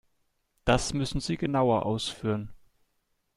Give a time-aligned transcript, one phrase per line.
[0.65, 2.51] Das müssen Sie genauer ausführen.